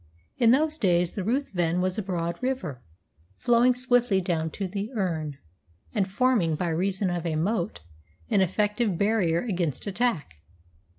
[0.39, 2.81] In those days the Ruthven was a broad river,
[3.37, 5.37] flowing swiftly down to the Earn,
[5.93, 7.81] and forming, by reason of a moat,
[8.31, 10.37] an effective barrier against attack.